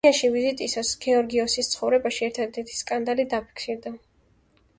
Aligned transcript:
დანიაში 0.05 0.29
ვიზიტისას 0.35 0.93
გეორგიოსის 1.03 1.69
ცხოვრებაში 1.75 2.27
ერთადერთი 2.29 2.79
სკანდალი 2.81 3.27
დაფიქსირდა. 3.37 3.95